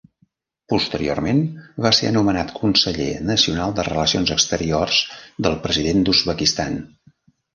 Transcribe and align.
Posteriorment 0.71 1.41
va 1.85 1.91
ser 1.97 2.07
anomenat 2.11 2.53
Conseller 2.61 3.09
nacional 3.27 3.75
de 3.81 3.85
relacions 3.89 4.33
exteriors 4.37 4.97
del 5.49 5.59
president 5.67 6.05
d"Uzbekistan. 6.09 6.81